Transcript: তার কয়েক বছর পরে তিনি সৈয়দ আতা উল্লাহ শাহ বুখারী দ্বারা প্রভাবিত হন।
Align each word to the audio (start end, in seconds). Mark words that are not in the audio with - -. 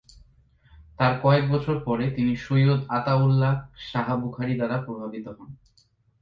তার 0.99 1.13
কয়েক 1.23 1.45
বছর 1.51 1.75
পরে 1.85 2.05
তিনি 2.11 2.33
সৈয়দ 2.35 2.81
আতা 2.89 3.13
উল্লাহ 3.15 3.53
শাহ 3.91 4.07
বুখারী 4.21 4.53
দ্বারা 4.55 4.77
প্রভাবিত 4.85 5.25
হন। 5.27 5.49